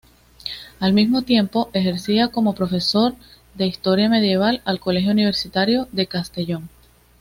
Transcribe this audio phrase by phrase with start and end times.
[0.79, 3.13] Al mismo tiempo, ejercía como profesor
[3.53, 6.69] de Historia Medieval al Colegio Universitario de Castellón.